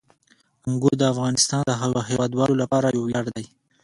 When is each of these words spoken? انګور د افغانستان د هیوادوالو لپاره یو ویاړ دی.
انګور 0.67 0.93
د 0.99 1.03
افغانستان 1.13 1.61
د 1.65 1.71
هیوادوالو 2.11 2.55
لپاره 2.61 2.87
یو 2.95 3.01
ویاړ 3.07 3.25
دی. 3.35 3.45